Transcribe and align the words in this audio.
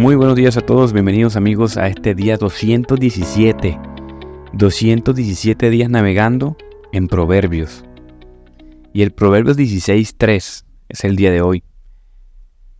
Muy 0.00 0.14
buenos 0.14 0.34
días 0.34 0.56
a 0.56 0.62
todos, 0.62 0.94
bienvenidos 0.94 1.36
amigos 1.36 1.76
a 1.76 1.86
este 1.86 2.14
día 2.14 2.38
217. 2.38 3.78
217 4.54 5.68
días 5.68 5.90
navegando 5.90 6.56
en 6.90 7.06
Proverbios. 7.06 7.84
Y 8.94 9.02
el 9.02 9.12
Proverbios 9.12 9.58
16.3 9.58 10.64
es 10.88 11.04
el 11.04 11.16
día 11.16 11.30
de 11.30 11.42
hoy. 11.42 11.64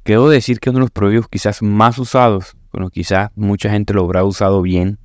Quiero 0.02 0.30
decir 0.30 0.61
que 0.61 0.70
uno 0.70 0.79
de 0.79 0.84
los 0.84 0.91
proverbios 0.91 1.29
quizás 1.29 1.61
más 1.61 1.98
usados, 1.98 2.56
bueno, 2.72 2.88
quizás 2.88 3.30
mucha 3.34 3.68
gente 3.68 3.93
lo 3.93 4.05
habrá 4.05 4.25
usado 4.25 4.62
bien, 4.62 4.98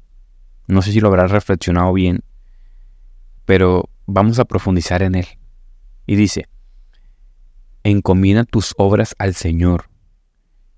no 0.67 0.81
sé 0.81 0.93
si 0.93 1.01
lo 1.01 1.09
habrá 1.09 1.27
reflexionado 1.27 1.91
bien, 1.91 2.21
pero 3.43 3.89
vamos 4.05 4.39
a 4.39 4.45
profundizar 4.45 5.03
en 5.03 5.15
él. 5.15 5.27
Y 6.05 6.15
dice, 6.15 6.47
encomina 7.83 8.45
tus 8.45 8.73
obras 8.77 9.15
al 9.19 9.33
Señor 9.33 9.89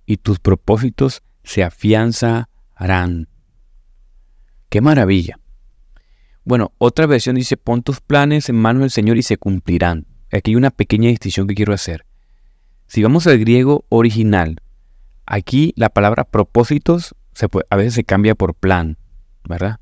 y 0.08 0.18
tus 0.18 0.40
propósitos 0.40 1.22
se 1.48 1.64
afianzarán. 1.64 3.30
¡Qué 4.70 4.82
maravilla! 4.82 5.40
Bueno, 6.44 6.74
otra 6.78 7.06
versión 7.06 7.36
dice, 7.38 7.56
pon 7.56 7.84
tus 7.84 8.02
planes 8.02 8.50
en 8.50 8.58
manos 8.58 8.82
del 8.82 8.92
Señor 8.92 9.18
y 9.18 9.24
se 9.24 9.38
cumplirán. 9.38 10.06
Aquí 10.32 10.52
hay 10.52 10.56
una 10.58 10.72
pequeña 10.72 11.10
distinción 11.10 11.48
que 11.48 11.56
quiero 11.56 11.74
hacer. 11.74 12.06
Si 12.88 13.02
vamos 13.02 13.28
al 13.28 13.40
griego 13.40 13.86
original, 13.90 14.62
aquí 15.26 15.74
la 15.78 15.90
palabra 15.90 16.26
propósitos 16.26 17.16
se 17.34 17.48
a 17.70 17.76
veces 17.76 17.94
se 17.94 18.04
cambia 18.04 18.36
por 18.36 18.54
plan, 18.54 18.98
¿verdad? 19.48 19.80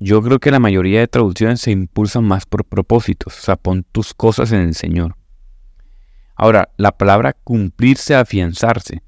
Yo 0.00 0.22
creo 0.22 0.38
que 0.38 0.50
la 0.50 0.58
mayoría 0.58 1.00
de 1.00 1.08
traducciones 1.08 1.60
se 1.60 1.70
impulsan 1.70 2.24
más 2.24 2.44
por 2.46 2.64
propósitos, 2.64 3.38
o 3.38 3.40
sea, 3.42 3.56
pon 3.56 3.84
tus 3.90 4.12
cosas 4.12 4.52
en 4.52 4.60
el 4.60 4.74
Señor. 4.74 5.16
Ahora, 6.34 6.70
la 6.76 6.92
palabra 6.92 7.34
cumplirse, 7.44 8.14
afianzarse. 8.14 9.02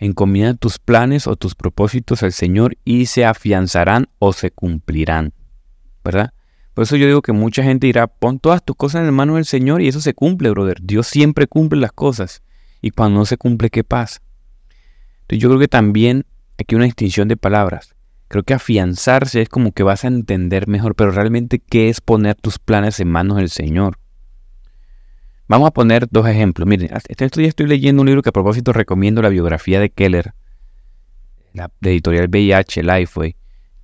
Encomina 0.00 0.54
tus 0.54 0.78
planes 0.78 1.26
o 1.26 1.36
tus 1.36 1.54
propósitos 1.54 2.22
al 2.22 2.32
Señor 2.32 2.78
y 2.84 3.06
se 3.06 3.26
afianzarán 3.26 4.08
o 4.18 4.32
se 4.32 4.50
cumplirán. 4.50 5.34
¿Verdad? 6.02 6.32
Por 6.72 6.84
eso 6.84 6.96
yo 6.96 7.06
digo 7.06 7.20
que 7.20 7.32
mucha 7.32 7.62
gente 7.62 7.86
dirá, 7.86 8.06
pon 8.06 8.38
todas 8.38 8.64
tus 8.64 8.74
cosas 8.76 9.00
en 9.00 9.06
la 9.06 9.12
mano 9.12 9.34
del 9.34 9.44
Señor 9.44 9.82
y 9.82 9.88
eso 9.88 10.00
se 10.00 10.14
cumple, 10.14 10.48
brother. 10.48 10.78
Dios 10.80 11.06
siempre 11.06 11.46
cumple 11.46 11.78
las 11.78 11.92
cosas. 11.92 12.42
Y 12.80 12.92
cuando 12.92 13.18
no 13.18 13.26
se 13.26 13.36
cumple, 13.36 13.68
¿qué 13.68 13.84
pasa? 13.84 14.22
Entonces 15.20 15.42
yo 15.42 15.50
creo 15.50 15.60
que 15.60 15.68
también 15.68 16.24
aquí 16.58 16.74
hay 16.74 16.76
una 16.76 16.86
distinción 16.86 17.28
de 17.28 17.36
palabras. 17.36 17.94
Creo 18.28 18.42
que 18.42 18.54
afianzarse 18.54 19.42
es 19.42 19.50
como 19.50 19.72
que 19.72 19.82
vas 19.82 20.04
a 20.04 20.08
entender 20.08 20.66
mejor, 20.66 20.94
pero 20.94 21.10
realmente 21.10 21.58
qué 21.58 21.90
es 21.90 22.00
poner 22.00 22.36
tus 22.36 22.58
planes 22.58 22.98
en 23.00 23.08
manos 23.08 23.36
del 23.36 23.50
Señor. 23.50 23.98
Vamos 25.50 25.66
a 25.66 25.72
poner 25.72 26.06
dos 26.08 26.28
ejemplos. 26.28 26.68
Miren, 26.68 26.90
estos 27.08 27.38
días 27.38 27.48
estoy 27.48 27.66
leyendo 27.66 28.02
un 28.02 28.06
libro 28.06 28.22
que 28.22 28.28
a 28.28 28.32
propósito 28.32 28.72
recomiendo 28.72 29.20
la 29.20 29.30
biografía 29.30 29.80
de 29.80 29.90
Keller, 29.90 30.32
la 31.52 31.72
de 31.80 31.90
editorial 31.90 32.28
VIH, 32.28 32.84
Lifeway. 32.84 33.34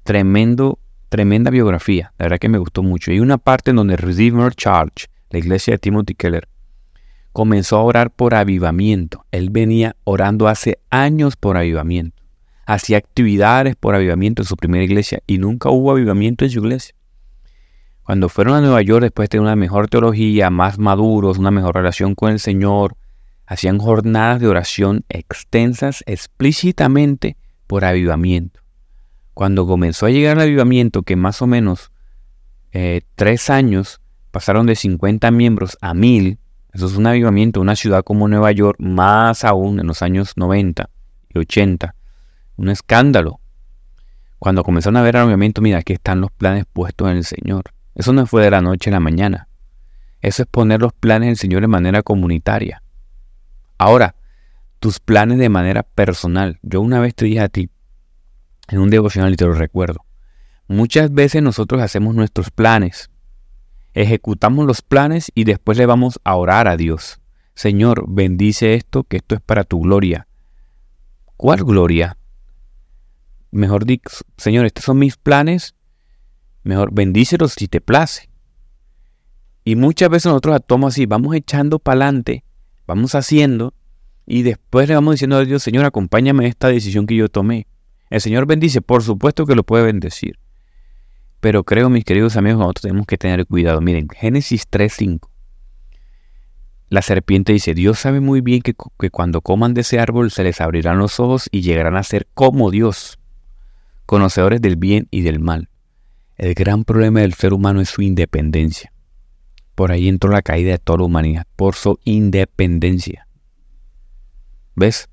Tremendo, 0.04 0.78
tremenda 1.08 1.50
biografía. 1.50 2.12
La 2.18 2.26
verdad 2.26 2.38
que 2.38 2.48
me 2.48 2.58
gustó 2.58 2.84
mucho. 2.84 3.10
Y 3.10 3.18
una 3.18 3.36
parte 3.36 3.70
en 3.70 3.78
donde 3.78 3.96
Redeemer 3.96 4.54
Church, 4.54 5.06
la 5.30 5.40
iglesia 5.40 5.74
de 5.74 5.78
Timothy 5.78 6.14
Keller, 6.14 6.46
comenzó 7.32 7.78
a 7.78 7.82
orar 7.82 8.12
por 8.12 8.36
avivamiento. 8.36 9.24
Él 9.32 9.50
venía 9.50 9.96
orando 10.04 10.46
hace 10.46 10.78
años 10.90 11.34
por 11.34 11.56
avivamiento. 11.56 12.22
Hacía 12.64 12.98
actividades 12.98 13.74
por 13.74 13.96
avivamiento 13.96 14.42
en 14.42 14.46
su 14.46 14.54
primera 14.54 14.84
iglesia 14.84 15.20
y 15.26 15.38
nunca 15.38 15.70
hubo 15.70 15.90
avivamiento 15.90 16.44
en 16.44 16.50
su 16.52 16.60
iglesia. 16.60 16.94
Cuando 18.06 18.28
fueron 18.28 18.54
a 18.54 18.60
Nueva 18.60 18.82
York 18.82 19.02
después 19.02 19.28
de 19.30 19.40
una 19.40 19.56
mejor 19.56 19.88
teología, 19.88 20.48
más 20.48 20.78
maduros, 20.78 21.38
una 21.38 21.50
mejor 21.50 21.74
relación 21.74 22.14
con 22.14 22.30
el 22.30 22.38
Señor, 22.38 22.96
hacían 23.46 23.78
jornadas 23.78 24.40
de 24.40 24.46
oración 24.46 25.04
extensas 25.08 26.04
explícitamente 26.06 27.36
por 27.66 27.84
avivamiento. 27.84 28.60
Cuando 29.34 29.66
comenzó 29.66 30.06
a 30.06 30.10
llegar 30.10 30.36
el 30.36 30.44
avivamiento, 30.44 31.02
que 31.02 31.16
más 31.16 31.42
o 31.42 31.48
menos 31.48 31.90
eh, 32.70 33.00
tres 33.16 33.50
años 33.50 34.00
pasaron 34.30 34.66
de 34.66 34.76
50 34.76 35.28
miembros 35.32 35.76
a 35.80 35.92
mil, 35.92 36.38
eso 36.72 36.86
es 36.86 36.94
un 36.94 37.08
avivamiento, 37.08 37.60
una 37.60 37.74
ciudad 37.74 38.04
como 38.04 38.28
Nueva 38.28 38.52
York, 38.52 38.78
más 38.78 39.42
aún 39.42 39.80
en 39.80 39.88
los 39.88 40.02
años 40.02 40.34
90 40.36 40.88
y 41.34 41.38
80, 41.40 41.96
un 42.54 42.68
escándalo. 42.68 43.40
Cuando 44.38 44.62
comenzaron 44.62 44.96
a 44.96 45.02
ver 45.02 45.16
avivamiento, 45.16 45.60
mira, 45.60 45.78
aquí 45.78 45.94
están 45.94 46.20
los 46.20 46.30
planes 46.30 46.66
puestos 46.72 47.10
en 47.10 47.16
el 47.16 47.24
Señor. 47.24 47.64
Eso 47.96 48.12
no 48.12 48.26
fue 48.26 48.44
de 48.44 48.50
la 48.50 48.60
noche 48.60 48.90
a 48.90 48.92
la 48.92 49.00
mañana. 49.00 49.48
Eso 50.20 50.42
es 50.42 50.48
poner 50.48 50.80
los 50.80 50.92
planes 50.92 51.28
del 51.28 51.36
Señor 51.36 51.62
de 51.62 51.68
manera 51.68 52.02
comunitaria. 52.02 52.82
Ahora, 53.78 54.14
tus 54.80 55.00
planes 55.00 55.38
de 55.38 55.48
manera 55.48 55.82
personal. 55.82 56.58
Yo 56.62 56.80
una 56.80 57.00
vez 57.00 57.14
te 57.14 57.24
dije 57.24 57.40
a 57.40 57.48
ti, 57.48 57.70
en 58.68 58.80
un 58.80 58.90
devocional 58.90 59.32
y 59.32 59.36
te 59.36 59.46
lo 59.46 59.52
recuerdo, 59.52 60.04
muchas 60.68 61.12
veces 61.12 61.42
nosotros 61.42 61.80
hacemos 61.80 62.14
nuestros 62.14 62.50
planes, 62.50 63.10
ejecutamos 63.94 64.66
los 64.66 64.82
planes 64.82 65.30
y 65.34 65.44
después 65.44 65.78
le 65.78 65.86
vamos 65.86 66.20
a 66.24 66.36
orar 66.36 66.68
a 66.68 66.76
Dios. 66.76 67.20
Señor, 67.54 68.04
bendice 68.08 68.74
esto, 68.74 69.04
que 69.04 69.16
esto 69.16 69.34
es 69.34 69.40
para 69.40 69.64
tu 69.64 69.80
gloria. 69.80 70.26
¿Cuál 71.38 71.64
gloria? 71.64 72.18
Mejor 73.50 73.86
dicho, 73.86 74.10
Señor, 74.36 74.66
estos 74.66 74.84
son 74.84 74.98
mis 74.98 75.16
planes 75.16 75.75
Mejor 76.66 76.92
bendícelos 76.92 77.52
si 77.52 77.68
te 77.68 77.80
place. 77.80 78.28
Y 79.62 79.76
muchas 79.76 80.10
veces 80.10 80.26
nosotros 80.26 80.56
actuamos 80.56 80.94
así, 80.94 81.06
vamos 81.06 81.36
echando 81.36 81.78
para 81.78 82.06
adelante, 82.06 82.42
vamos 82.88 83.14
haciendo, 83.14 83.72
y 84.26 84.42
después 84.42 84.88
le 84.88 84.96
vamos 84.96 85.14
diciendo 85.14 85.36
a 85.36 85.44
Dios, 85.44 85.62
Señor, 85.62 85.84
acompáñame 85.84 86.42
en 86.42 86.48
esta 86.50 86.66
decisión 86.66 87.06
que 87.06 87.14
yo 87.14 87.28
tomé. 87.28 87.68
El 88.10 88.20
Señor 88.20 88.46
bendice, 88.46 88.82
por 88.82 89.04
supuesto 89.04 89.46
que 89.46 89.54
lo 89.54 89.62
puede 89.62 89.84
bendecir. 89.84 90.40
Pero 91.38 91.62
creo, 91.62 91.88
mis 91.88 92.04
queridos 92.04 92.36
amigos, 92.36 92.58
nosotros 92.58 92.82
tenemos 92.82 93.06
que 93.06 93.16
tener 93.16 93.46
cuidado. 93.46 93.80
Miren, 93.80 94.08
Génesis 94.08 94.68
3.5. 94.68 95.28
La 96.88 97.02
serpiente 97.02 97.52
dice, 97.52 97.74
Dios 97.74 98.00
sabe 98.00 98.18
muy 98.18 98.40
bien 98.40 98.60
que, 98.60 98.74
cuando 99.10 99.40
coman 99.40 99.72
de 99.72 99.82
ese 99.82 100.00
árbol 100.00 100.32
se 100.32 100.42
les 100.42 100.60
abrirán 100.60 100.98
los 100.98 101.20
ojos 101.20 101.48
y 101.52 101.60
llegarán 101.60 101.96
a 101.96 102.02
ser 102.02 102.26
como 102.34 102.72
Dios, 102.72 103.20
conocedores 104.04 104.60
del 104.60 104.74
bien 104.74 105.06
y 105.12 105.20
del 105.20 105.38
mal. 105.38 105.68
El 106.36 106.52
gran 106.52 106.84
problema 106.84 107.20
del 107.20 107.32
ser 107.32 107.54
humano 107.54 107.80
es 107.80 107.88
su 107.88 108.02
independencia. 108.02 108.92
Por 109.74 109.90
ahí 109.90 110.08
entró 110.08 110.30
la 110.30 110.42
caída 110.42 110.72
de 110.72 110.78
toda 110.78 110.98
la 110.98 111.04
humanidad, 111.04 111.46
por 111.56 111.74
su 111.74 111.98
independencia. 112.04 113.26
¿Ves? 114.74 115.08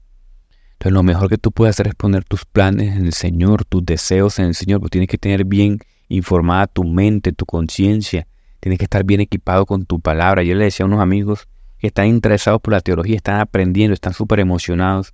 Entonces 0.74 0.92
lo 0.92 1.04
mejor 1.04 1.30
que 1.30 1.38
tú 1.38 1.54
puedes 1.54 1.76
hacer 1.76 1.88
es 1.88 1.96
poner 1.96 2.26
tus 2.26 2.44
planes 2.44 2.98
en 2.98 3.06
el 3.06 3.14
Señor, 3.14 3.64
tus 3.64 3.86
deseos 3.86 4.38
en 4.40 4.46
el 4.46 4.56
Señor, 4.56 4.82
tienes 4.90 5.08
que 5.08 5.18
tener 5.18 5.46
bien 5.46 5.80
informada 6.10 6.68
tu 6.68 6.84
mente, 6.84 7.32
tu 7.32 7.46
conciencia, 7.46 8.28
tienes 8.60 8.78
que 8.78 8.86
estar 8.86 9.06
bien 9.06 9.22
equipado 9.22 9.66
con 9.66 9.86
tu 9.86 10.02
palabra. 10.02 10.44
Yo 10.44 10.56
le 10.56 10.66
decía 10.66 10.84
a 10.84 10.88
unos 10.88 11.00
amigos 11.00 11.48
que 11.78 11.88
están 11.88 12.08
interesados 12.08 12.60
por 12.62 12.74
la 12.74 12.82
teología, 12.82 13.16
están 13.16 13.40
aprendiendo, 13.40 13.94
están 13.94 14.14
súper 14.14 14.42
emocionados 14.42 15.14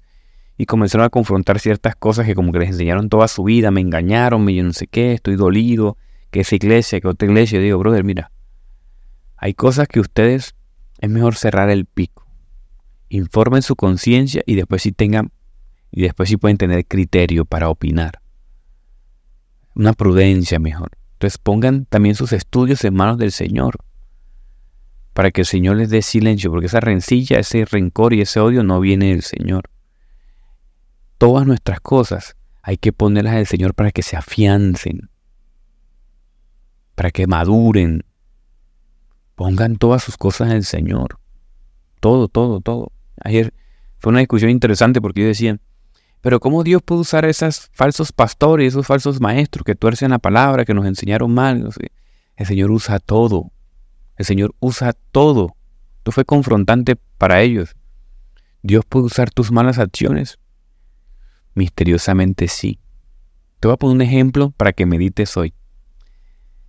y 0.60 0.66
comenzaron 0.66 1.06
a 1.06 1.10
confrontar 1.10 1.58
ciertas 1.58 1.96
cosas 1.96 2.26
que 2.26 2.36
como 2.36 2.52
que 2.52 2.60
les 2.60 2.72
enseñaron 2.72 3.08
toda 3.08 3.30
su 3.30 3.46
vida, 3.46 3.72
me 3.72 3.80
engañaron, 3.80 4.44
me 4.44 4.54
yo 4.54 4.62
no 4.62 4.74
sé 4.74 4.88
qué, 4.88 5.14
estoy 5.14 5.38
dolido, 5.38 5.96
que 6.32 6.42
esa 6.42 6.54
iglesia, 6.54 7.00
que 7.00 7.08
otra 7.08 7.30
iglesia. 7.30 7.60
Yo 7.60 7.64
digo, 7.64 7.80
brother, 7.80 8.04
mira, 8.04 8.30
hay 9.38 9.54
cosas 9.54 9.88
que 9.88 10.02
ustedes 10.02 10.56
es 11.00 11.10
mejor 11.10 11.36
cerrar 11.36 11.70
el 11.70 11.86
pico. 11.86 12.28
Informen 13.08 13.62
su 13.62 13.78
conciencia 13.78 14.44
y 14.46 14.56
después 14.56 14.82
sí 14.82 14.92
tengan, 14.92 15.32
y 15.92 16.02
después 16.02 16.28
sí 16.28 16.36
pueden 16.36 16.58
tener 16.58 16.86
criterio 16.86 17.46
para 17.46 17.70
opinar. 17.70 18.20
Una 19.76 19.94
prudencia 19.94 20.60
mejor. 20.60 20.92
Entonces 21.14 21.38
pongan 21.38 21.86
también 21.86 22.16
sus 22.16 22.34
estudios 22.34 22.84
en 22.84 22.96
manos 22.96 23.18
del 23.18 23.32
Señor. 23.32 23.78
Para 25.14 25.32
que 25.32 25.40
el 25.40 25.48
Señor 25.48 25.78
les 25.78 25.90
dé 25.90 26.02
silencio, 26.02 26.52
porque 26.52 26.66
esa 26.66 26.82
rencilla, 26.82 27.40
ese 27.40 27.64
rencor 27.64 28.14
y 28.14 28.20
ese 28.20 28.42
odio 28.42 28.62
no 28.66 28.82
viene 28.82 29.12
del 29.12 29.22
Señor 29.22 29.70
todas 31.20 31.46
nuestras 31.46 31.82
cosas 31.82 32.36
hay 32.64 32.78
que 32.78 32.92
ponerlas 32.94 33.36
al 33.36 33.46
Señor 33.46 33.76
para 33.76 33.92
que 33.92 34.02
se 34.02 34.18
afiancen, 34.18 35.12
para 36.96 37.12
que 37.12 37.28
maduren. 37.28 38.04
Pongan 39.36 39.76
todas 39.76 40.04
sus 40.04 40.18
cosas 40.18 40.52
el 40.52 40.64
Señor. 40.64 41.20
Todo, 42.00 42.28
todo, 42.28 42.62
todo. 42.62 42.92
Ayer 43.22 43.54
fue 44.00 44.12
una 44.12 44.20
discusión 44.20 44.50
interesante 44.50 45.02
porque 45.02 45.22
ellos 45.22 45.38
decían, 45.38 45.62
pero 46.22 46.40
¿cómo 46.40 46.64
Dios 46.64 46.82
puede 46.82 47.02
usar 47.02 47.26
esos 47.26 47.70
falsos 47.74 48.12
pastores, 48.12 48.70
esos 48.70 48.88
falsos 48.88 49.20
maestros 49.22 49.64
que 49.66 49.76
tuercen 49.76 50.12
la 50.12 50.20
palabra, 50.20 50.66
que 50.66 50.74
nos 50.74 50.86
enseñaron 50.86 51.34
mal? 51.34 51.70
El 52.36 52.46
Señor 52.46 52.72
usa 52.72 53.00
todo. 53.00 53.52
El 54.16 54.26
Señor 54.26 54.56
usa 54.60 54.94
todo. 55.12 55.56
Esto 55.98 56.12
fue 56.14 56.24
confrontante 56.24 56.96
para 57.18 57.42
ellos. 57.42 57.76
Dios 58.62 58.86
puede 58.88 59.06
usar 59.06 59.32
tus 59.32 59.52
malas 59.52 59.80
acciones 59.80 60.39
Misteriosamente 61.54 62.48
sí. 62.48 62.80
Te 63.60 63.68
voy 63.68 63.74
a 63.74 63.78
poner 63.78 63.96
un 63.96 64.02
ejemplo 64.02 64.52
para 64.52 64.74
que 64.74 64.86
medites 64.86 65.36
hoy. 65.38 65.54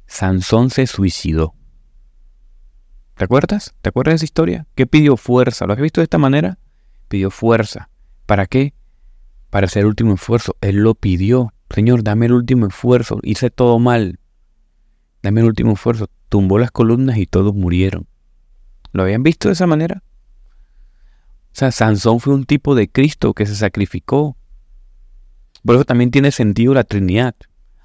Sansón 0.06 0.70
se 0.70 0.86
suicidó. 0.86 1.54
¿Te 3.16 3.24
acuerdas? 3.24 3.74
¿Te 3.82 3.90
acuerdas 3.90 4.12
de 4.12 4.16
esa 4.16 4.24
historia? 4.24 4.66
¿Qué 4.74 4.86
pidió 4.86 5.16
fuerza? 5.16 5.66
¿Lo 5.66 5.74
has 5.74 5.80
visto 5.80 6.00
de 6.00 6.04
esta 6.04 6.18
manera? 6.18 6.58
Pidió 7.08 7.30
fuerza. 7.30 7.90
¿Para 8.26 8.46
qué? 8.46 8.74
para 9.50 9.66
hacer 9.66 9.80
el 9.80 9.88
último 9.88 10.14
esfuerzo. 10.14 10.56
Él 10.60 10.76
lo 10.76 10.94
pidió. 10.94 11.52
Señor, 11.68 12.02
dame 12.02 12.26
el 12.26 12.32
último 12.32 12.66
esfuerzo. 12.68 13.18
Hice 13.22 13.50
todo 13.50 13.78
mal. 13.78 14.18
Dame 15.22 15.40
el 15.40 15.48
último 15.48 15.72
esfuerzo. 15.72 16.08
Tumbó 16.28 16.58
las 16.58 16.70
columnas 16.70 17.18
y 17.18 17.26
todos 17.26 17.54
murieron. 17.54 18.06
¿Lo 18.92 19.02
habían 19.02 19.22
visto 19.22 19.48
de 19.48 19.52
esa 19.54 19.66
manera? 19.66 20.02
O 21.52 21.52
sea, 21.52 21.72
Sansón 21.72 22.20
fue 22.20 22.34
un 22.34 22.44
tipo 22.44 22.74
de 22.74 22.88
Cristo 22.88 23.34
que 23.34 23.46
se 23.46 23.56
sacrificó. 23.56 24.36
Por 25.64 25.76
eso 25.76 25.84
también 25.84 26.10
tiene 26.10 26.32
sentido 26.32 26.74
la 26.74 26.84
Trinidad. 26.84 27.34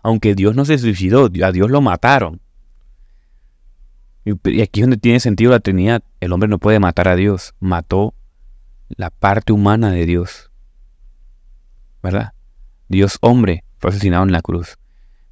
Aunque 0.02 0.36
Dios 0.36 0.56
no 0.56 0.66
se 0.66 0.78
suicidó, 0.78 1.30
a 1.44 1.52
Dios 1.52 1.70
lo 1.70 1.82
mataron. 1.82 2.42
Y 4.24 4.62
aquí 4.62 4.82
es 4.82 4.84
donde 4.86 4.98
tiene 4.98 5.20
sentido 5.20 5.52
la 5.52 5.60
Trinidad. 5.60 6.04
El 6.20 6.34
hombre 6.34 6.50
no 6.50 6.58
puede 6.58 6.80
matar 6.80 7.08
a 7.08 7.16
Dios. 7.16 7.54
Mató 7.60 8.14
la 8.90 9.10
parte 9.10 9.54
humana 9.54 9.92
de 9.92 10.06
Dios. 10.06 10.52
¿Verdad? 12.02 12.34
Dios 12.88 13.18
hombre 13.22 13.64
fue 13.78 13.90
asesinado 13.90 14.24
en 14.24 14.32
la 14.32 14.42
cruz. 14.42 14.78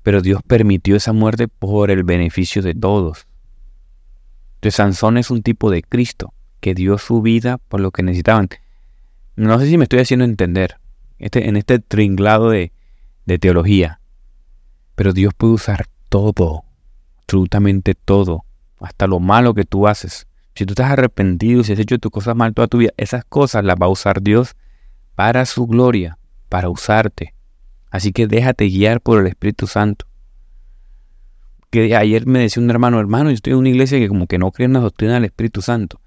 Pero 0.02 0.22
Dios 0.22 0.42
permitió 0.46 0.96
esa 0.96 1.14
muerte 1.14 1.48
por 1.48 1.90
el 1.92 2.04
beneficio 2.04 2.62
de 2.62 2.76
todos. 2.76 3.26
Entonces 4.56 4.76
Sansón 4.76 5.18
es 5.18 5.32
un 5.32 5.44
tipo 5.44 5.72
de 5.72 5.82
Cristo 5.82 6.34
que 6.60 6.74
dio 6.74 6.98
su 6.98 7.22
vida 7.22 7.58
por 7.58 7.80
lo 7.80 7.92
que 7.92 8.04
necesitaban. 8.04 8.50
No 9.36 9.60
sé 9.60 9.68
si 9.68 9.78
me 9.78 9.84
estoy 9.84 10.00
haciendo 10.00 10.26
entender 10.26 10.78
este, 11.26 11.48
en 11.48 11.58
este 11.58 11.80
tringlado 11.80 12.50
de, 12.50 12.72
teología. 13.40 14.00
Pero 14.96 15.14
Dios 15.14 15.34
puede 15.34 15.54
usar 15.54 15.88
todo, 16.10 16.64
absolutamente 17.20 17.96
todo, 17.96 18.46
hasta 18.80 19.08
lo 19.08 19.20
malo 19.20 19.54
que 19.54 19.64
tú 19.64 19.88
haces. 19.88 20.28
Si 20.56 20.66
tú 20.66 20.74
estás 20.74 20.92
arrepentido, 20.92 21.64
si 21.64 21.74
has 21.74 21.80
hecho 21.80 21.98
tus 21.98 22.12
cosas 22.12 22.36
mal 22.36 22.54
toda 22.54 22.68
tu 22.68 22.78
vida, 22.78 22.92
esas 22.98 23.26
cosas 23.26 23.64
las 23.64 23.76
va 23.82 23.88
a 23.88 23.90
usar 23.90 24.22
Dios 24.22 24.56
para 25.16 25.46
su 25.46 25.66
gloria, 25.66 26.18
para 26.50 26.70
usarte. 26.70 27.34
Así 27.90 28.12
que 28.12 28.28
déjate 28.28 28.68
guiar 28.68 29.02
por 29.02 29.20
el 29.20 29.28
Espíritu 29.28 29.66
Santo 29.68 30.06
que 31.74 31.96
ayer 31.96 32.28
me 32.28 32.38
decía 32.38 32.62
un 32.62 32.70
hermano, 32.70 33.00
hermano, 33.00 33.32
yo 33.32 33.34
estoy 33.34 33.54
en 33.54 33.60
una 33.60 33.70
iglesia 33.70 33.98
que 33.98 34.08
como 34.08 34.28
que 34.28 34.38
no 34.38 34.52
cree 34.52 34.68
en 34.68 34.74
la 34.74 34.80
doctrina 34.80 35.16
del 35.16 35.26
Espíritu 35.26 35.64
Santo. 35.64 36.00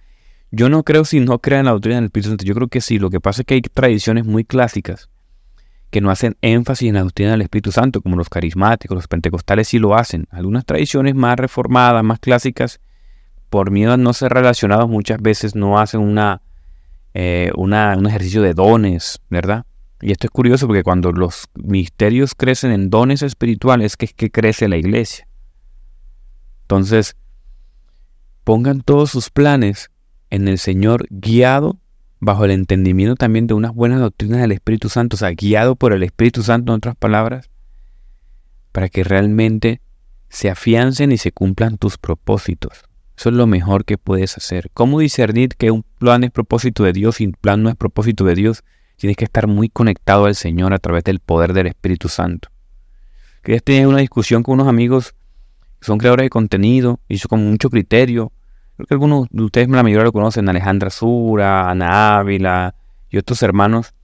Yo 0.51 0.69
no 0.69 0.83
creo 0.85 1.05
si 1.05 1.21
no 1.21 1.39
creen 1.39 1.61
en 1.61 1.67
la 1.67 1.73
doctrina 1.73 1.97
del 1.97 2.07
Espíritu 2.07 2.31
Santo, 2.31 2.45
yo 2.45 2.55
creo 2.55 2.69
que 2.69 2.81
sí, 2.81 2.99
lo 2.99 3.11
que 3.11 3.21
pasa 3.21 3.43
es 3.43 3.47
que 3.47 3.55
hay 3.55 3.63
tradiciones 3.63 4.25
muy 4.25 4.45
clásicas 4.45 5.09
que 5.91 6.01
no 6.01 6.11
hacen 6.11 6.37
énfasis 6.43 6.89
en 6.89 6.95
la 6.95 7.03
doctrina 7.03 7.33
del 7.33 7.43
Espíritu 7.43 7.73
Santo, 7.73 8.01
como 8.01 8.17
los 8.17 8.29
carismáticos, 8.29 8.95
los 8.95 9.09
pentecostales 9.09 9.69
sí 9.69 9.79
lo 9.79 9.95
hacen. 9.95 10.27
Algunas 10.31 10.65
tradiciones 10.65 11.15
más 11.15 11.37
reformadas, 11.39 12.03
más 12.05 12.19
clásicas, 12.19 12.81
por 13.51 13.71
miedo 13.71 13.93
a 13.93 13.97
no 13.97 14.13
ser 14.13 14.33
relacionados, 14.33 14.89
muchas 14.89 15.21
veces 15.21 15.55
no 15.55 15.79
hacen 15.79 16.01
una, 16.01 16.43
eh, 17.15 17.51
una, 17.57 17.97
un 17.97 18.07
ejercicio 18.07 18.43
de 18.43 18.55
dones, 18.55 19.21
¿verdad? 19.31 19.65
Y 20.01 20.13
esto 20.13 20.27
es 20.27 20.31
curioso 20.31 20.67
porque 20.67 20.83
cuando 20.83 21.13
los 21.13 21.47
misterios 21.55 22.35
crecen 22.35 22.73
en 22.73 22.91
dones 22.91 23.23
espirituales, 23.23 23.97
que 23.97 24.07
es 24.07 24.13
que 24.13 24.31
crece 24.31 24.69
la 24.69 24.77
iglesia. 24.77 25.27
Entonces, 26.63 27.17
pongan 28.45 28.83
todos 28.83 29.11
sus 29.11 29.31
planes 29.31 29.91
en 30.37 30.49
el 30.49 30.59
Señor 30.59 31.07
guiado 31.11 31.79
bajo 32.21 32.45
el 32.45 32.51
entendimiento 32.51 33.15
también 33.15 33.47
de 33.47 33.55
unas 33.55 33.75
buenas 33.75 34.01
doctrinas 34.01 34.41
del 34.41 34.53
Espíritu 34.53 34.89
Santo, 34.89 35.17
o 35.17 35.19
sea, 35.19 35.31
guiado 35.31 35.77
por 35.77 35.93
el 35.93 36.03
Espíritu 36.03 36.43
Santo, 36.43 36.73
en 36.73 36.79
otras 36.79 36.97
palabras, 36.97 37.51
para 38.73 38.89
que 38.89 39.05
realmente 39.05 39.81
se 40.29 40.51
afiancen 40.51 41.13
y 41.13 41.19
se 41.19 41.33
cumplan 41.33 41.79
tus 41.79 41.99
propósitos. 41.99 42.85
Eso 43.17 43.31
es 43.31 43.35
lo 43.35 43.47
mejor 43.47 43.85
que 43.85 43.99
puedes 43.99 44.37
hacer. 44.37 44.71
¿Cómo 44.75 45.01
discernir 45.01 45.51
que 45.57 45.71
un 45.71 45.85
plan 45.99 46.25
es 46.25 46.31
propósito 46.31 46.85
de 46.85 46.93
Dios 46.93 47.21
y 47.21 47.27
un 47.27 47.33
plan 47.33 47.63
no 47.63 47.69
es 47.69 47.77
propósito 47.77 48.25
de 48.25 48.35
Dios? 48.35 48.63
Tienes 48.97 49.17
que 49.17 49.25
estar 49.25 49.47
muy 49.47 49.69
conectado 49.69 50.27
al 50.27 50.35
Señor 50.35 50.75
a 50.75 50.79
través 50.79 51.05
del 51.05 51.21
poder 51.21 51.53
del 51.53 51.67
Espíritu 51.67 52.09
Santo. 52.09 52.51
Quería 53.43 53.61
tener 53.61 53.87
una 53.87 53.99
discusión 53.99 54.43
con 54.43 54.55
unos 54.55 54.69
amigos 54.69 55.15
son 55.81 55.99
creadores 55.99 56.25
de 56.25 56.31
contenido, 56.31 57.01
hizo 57.09 57.29
con 57.29 57.49
mucho 57.49 57.71
criterio. 57.71 58.33
Creo 58.77 58.87
que 58.87 58.95
algunos 58.95 59.27
de 59.31 59.43
ustedes, 59.43 59.69
la 59.71 59.83
mayoría 59.83 60.05
lo 60.05 60.13
conocen, 60.13 60.49
Alejandra 60.49 60.91
Sura, 60.91 61.71
Ana 61.71 62.19
Ávila 62.19 62.75
y 63.09 63.17
otros 63.17 63.43
hermanos. 63.43 63.95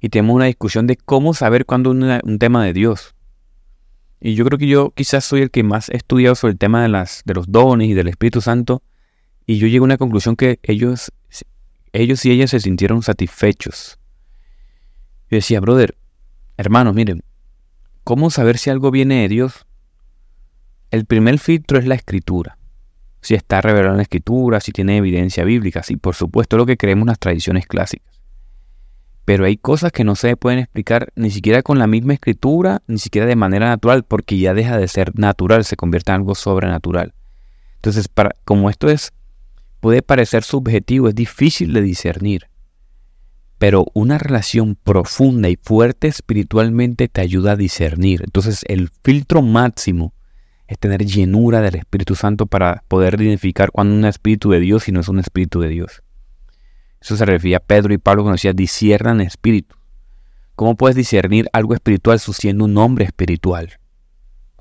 Y 0.00 0.08
tenemos 0.08 0.34
una 0.34 0.46
discusión 0.46 0.86
de 0.86 0.96
cómo 0.96 1.34
saber 1.34 1.66
cuándo 1.66 1.90
un, 1.90 2.38
tema 2.38 2.64
de 2.64 2.72
Dios. 2.72 3.14
Y 4.18 4.34
yo 4.34 4.46
creo 4.46 4.58
que 4.58 4.66
yo 4.66 4.92
quizás 4.92 5.24
soy 5.26 5.42
el 5.42 5.50
que 5.50 5.62
más 5.62 5.90
he 5.90 5.96
estudiado 5.96 6.34
sobre 6.34 6.52
el 6.52 6.58
tema 6.58 6.82
de, 6.82 7.06
de 7.24 7.34
los 7.34 7.52
dones 7.52 7.88
y 7.88 7.94
del 7.94 8.08
Espíritu 8.08 8.40
Santo. 8.40 8.82
Y 9.46 9.58
yo 9.58 9.66
llego 9.66 9.84
a 9.84 9.88
una 9.88 9.98
conclusión 9.98 10.36
que 10.36 10.58
ellos, 10.62 11.12
ellos 11.92 12.24
y 12.24 12.30
ellas 12.30 12.50
se 12.50 12.60
sintieron 12.60 13.02
satisfechos. 13.02 13.98
Yo 15.30 15.36
decía, 15.36 15.60
brother, 15.60 15.98
hermanos, 16.56 16.94
miren, 16.94 17.22
¿cómo 18.04 18.30
saber 18.30 18.56
si 18.56 18.70
algo 18.70 18.90
viene 18.90 19.20
de 19.22 19.28
Dios? 19.28 19.66
El 20.90 21.04
primer 21.04 21.38
filtro 21.38 21.78
es 21.78 21.86
la 21.86 21.94
escritura. 21.94 22.56
Si 23.24 23.34
está 23.34 23.62
revelado 23.62 23.94
en 23.94 23.96
la 23.96 24.02
escritura, 24.02 24.60
si 24.60 24.70
tiene 24.70 24.98
evidencia 24.98 25.44
bíblica, 25.44 25.82
sí, 25.82 25.96
por 25.96 26.14
supuesto 26.14 26.58
lo 26.58 26.66
que 26.66 26.76
creemos 26.76 27.06
las 27.06 27.18
tradiciones 27.18 27.66
clásicas. 27.66 28.20
Pero 29.24 29.46
hay 29.46 29.56
cosas 29.56 29.92
que 29.92 30.04
no 30.04 30.14
se 30.14 30.36
pueden 30.36 30.58
explicar 30.58 31.10
ni 31.16 31.30
siquiera 31.30 31.62
con 31.62 31.78
la 31.78 31.86
misma 31.86 32.12
escritura, 32.12 32.82
ni 32.86 32.98
siquiera 32.98 33.26
de 33.26 33.34
manera 33.34 33.68
natural, 33.68 34.04
porque 34.04 34.36
ya 34.36 34.52
deja 34.52 34.76
de 34.76 34.88
ser 34.88 35.18
natural, 35.18 35.64
se 35.64 35.74
convierte 35.74 36.12
en 36.12 36.16
algo 36.16 36.34
sobrenatural. 36.34 37.14
Entonces, 37.76 38.08
para, 38.08 38.34
como 38.44 38.68
esto 38.68 38.90
es, 38.90 39.14
puede 39.80 40.02
parecer 40.02 40.42
subjetivo, 40.42 41.08
es 41.08 41.14
difícil 41.14 41.72
de 41.72 41.80
discernir. 41.80 42.50
Pero 43.56 43.86
una 43.94 44.18
relación 44.18 44.76
profunda 44.76 45.48
y 45.48 45.56
fuerte 45.56 46.08
espiritualmente 46.08 47.08
te 47.08 47.22
ayuda 47.22 47.52
a 47.52 47.56
discernir. 47.56 48.20
Entonces, 48.22 48.66
el 48.68 48.90
filtro 49.02 49.40
máximo 49.40 50.13
es 50.74 50.78
tener 50.78 51.04
llenura 51.04 51.60
del 51.60 51.76
Espíritu 51.76 52.16
Santo 52.16 52.46
para 52.46 52.82
poder 52.88 53.20
identificar 53.20 53.70
cuando 53.70 53.94
un 53.94 54.04
espíritu 54.04 54.50
de 54.50 54.60
Dios 54.60 54.88
y 54.88 54.92
no 54.92 55.00
es 55.00 55.08
un 55.08 55.20
espíritu 55.20 55.60
de 55.60 55.68
Dios. 55.68 56.02
Eso 57.00 57.16
se 57.16 57.24
refería 57.24 57.58
a 57.58 57.60
Pedro 57.60 57.94
y 57.94 57.98
Pablo 57.98 58.22
cuando 58.22 58.34
decía 58.34 58.52
disciernan 58.52 59.20
espíritu. 59.20 59.76
¿Cómo 60.56 60.76
puedes 60.76 60.96
discernir 60.96 61.48
algo 61.52 61.74
espiritual 61.74 62.18
siendo 62.18 62.64
un 62.64 62.76
hombre 62.76 63.04
espiritual? 63.04 63.78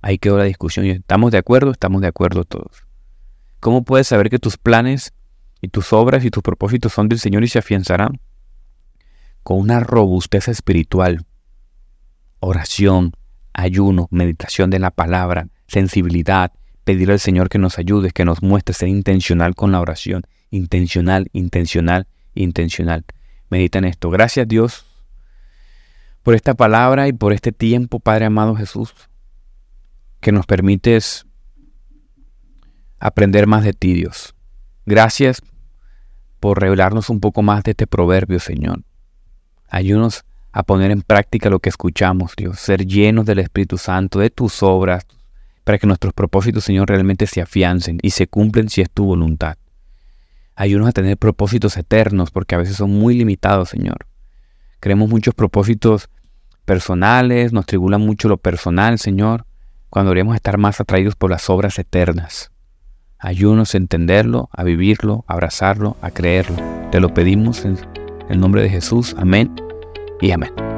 Ahí 0.01 0.18
quedó 0.18 0.38
la 0.38 0.44
discusión. 0.44 0.86
¿Estamos 0.86 1.31
de 1.31 1.38
acuerdo? 1.38 1.71
Estamos 1.71 2.01
de 2.01 2.07
acuerdo 2.07 2.44
todos. 2.44 2.86
¿Cómo 3.60 3.83
puedes 3.83 4.07
saber 4.07 4.30
que 4.30 4.39
tus 4.39 4.57
planes 4.57 5.13
y 5.62 5.69
tus 5.69 5.94
obras 5.94 6.25
y 6.25 6.30
tus 6.30 6.44
propósitos 6.44 6.93
son 6.93 7.10
del 7.10 7.20
Señor 7.20 7.43
y 7.43 7.48
se 7.48 7.60
afianzarán? 7.60 8.20
Con 9.41 9.58
una 9.58 9.79
robustez 9.79 10.48
espiritual, 10.48 11.25
oración, 12.39 13.13
ayuno, 13.53 14.08
meditación 14.12 14.70
de 14.70 14.79
la 14.79 14.91
palabra, 14.91 15.48
sensibilidad, 15.74 16.51
pedir 16.84 17.12
al 17.12 17.20
Señor 17.20 17.50
que 17.50 17.58
nos 17.58 17.80
ayude, 17.80 18.12
que 18.12 18.25
nos 18.25 18.42
muestre 18.42 18.74
ser 18.74 18.89
intencional 18.89 19.56
con 19.56 19.72
la 19.72 19.82
oración, 19.82 20.24
intencional, 20.51 21.27
intencional, 21.34 22.08
intencional. 22.36 23.03
Medita 23.50 23.80
en 23.80 23.86
esto. 23.86 24.10
Gracias 24.10 24.48
Dios 24.48 24.86
por 26.22 26.36
esta 26.36 26.53
palabra 26.53 27.08
y 27.08 27.13
por 27.13 27.34
este 27.34 27.51
tiempo, 27.51 28.00
Padre 28.00 28.25
amado 28.25 28.56
Jesús, 28.56 28.94
que 30.22 30.32
nos 30.32 30.46
permites 30.46 31.25
aprender 33.00 33.46
más 33.48 33.63
de 33.65 33.74
ti, 33.74 33.94
Dios. 33.94 34.34
Gracias 34.86 35.42
por 36.39 36.62
revelarnos 36.62 37.10
un 37.10 37.20
poco 37.20 37.42
más 37.42 37.63
de 37.63 37.72
este 37.72 37.88
proverbio, 37.88 38.39
Señor. 38.39 38.84
Ayúdanos 39.70 40.24
a 40.53 40.63
poner 40.63 40.92
en 40.92 41.01
práctica 41.01 41.50
lo 41.50 41.60
que 41.60 41.70
escuchamos, 41.70 42.36
Dios, 42.38 42.60
ser 42.60 42.86
llenos 42.86 43.25
del 43.25 43.39
Espíritu 43.39 43.77
Santo, 43.77 44.20
de 44.20 44.30
tus 44.30 44.62
obras, 44.63 45.06
para 45.63 45.77
que 45.77 45.88
nuestros 45.88 46.13
propósitos, 46.13 46.63
Señor, 46.63 46.89
realmente 46.89 47.27
se 47.27 47.41
afiancen 47.41 48.00
y 48.01 48.12
se 48.12 48.27
cumplen 48.27 48.70
si 48.70 48.82
es 48.82 48.89
tu 48.89 49.05
voluntad. 49.05 49.58
Ayúdanos 50.55 50.89
a 50.89 50.93
tener 50.93 51.17
propósitos 51.17 51.77
eternos, 51.77 52.32
porque 52.32 52.55
a 52.55 52.60
veces 52.60 52.75
son 52.75 52.91
muy 52.91 53.15
limitados, 53.15 53.70
Señor. 53.70 54.08
Queremos 54.79 55.10
muchos 55.10 55.34
propósitos 55.34 56.10
personales, 56.65 57.53
nos 57.53 57.65
tribula 57.65 57.98
mucho 57.98 58.27
lo 58.27 58.38
personal, 58.38 59.00
Señor, 59.00 59.46
cuando 59.89 60.10
deberíamos 60.10 60.36
estar 60.36 60.58
más 60.58 60.79
atraídos 60.79 61.15
por 61.15 61.32
las 61.32 61.50
obras 61.50 61.79
eternas. 61.79 62.51
Ayúdanos 63.17 63.74
a 63.74 63.77
entenderlo, 63.77 64.50
a 64.51 64.63
vivirlo, 64.63 65.24
a 65.27 65.34
abrazarlo, 65.34 65.96
a 66.01 66.12
creerlo. 66.12 66.58
Te 66.91 67.00
lo 67.00 67.13
pedimos 67.13 67.63
en 67.63 67.77
el 68.29 68.39
nombre 68.39 68.62
de 68.62 68.70
Jesús. 68.70 69.15
Amén 69.17 69.55
y 70.20 70.32
amén. 70.32 70.73